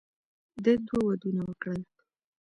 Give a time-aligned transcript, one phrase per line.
[0.63, 1.81] ده دوه ودونه وکړل.